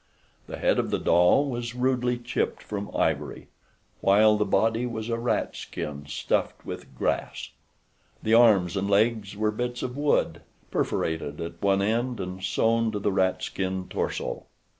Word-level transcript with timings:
The 0.47 0.57
head 0.57 0.79
of 0.79 0.89
the 0.89 0.97
doll 0.97 1.47
was 1.47 1.75
rudely 1.75 2.17
chipped 2.17 2.63
from 2.63 2.89
ivory, 2.97 3.49
while 3.99 4.35
the 4.35 4.45
body 4.47 4.87
was 4.87 5.09
a 5.09 5.19
rat 5.19 5.55
skin 5.55 6.07
stuffed 6.07 6.65
with 6.65 6.95
grass. 6.95 7.51
The 8.23 8.33
arms 8.33 8.75
and 8.75 8.89
legs 8.89 9.37
were 9.37 9.51
bits 9.51 9.83
of 9.83 9.95
wood, 9.95 10.41
perforated 10.71 11.39
at 11.39 11.61
one 11.61 11.83
end 11.83 12.19
and 12.19 12.41
sewn 12.43 12.91
to 12.93 12.97
the 12.97 13.11
rat 13.11 13.43
skin 13.43 13.87
torso. 13.89 14.45